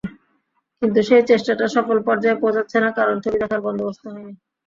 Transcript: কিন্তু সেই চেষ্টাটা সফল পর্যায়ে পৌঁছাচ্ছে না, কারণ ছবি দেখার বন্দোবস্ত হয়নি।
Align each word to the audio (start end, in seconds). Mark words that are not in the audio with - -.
কিন্তু 0.81 0.99
সেই 1.01 1.23
চেষ্টাটা 1.29 1.65
সফল 1.75 1.97
পর্যায়ে 2.07 2.41
পৌঁছাচ্ছে 2.41 2.77
না, 2.83 2.89
কারণ 2.97 3.15
ছবি 3.23 3.37
দেখার 3.41 3.61
বন্দোবস্ত 3.61 4.03
হয়নি। 4.05 4.33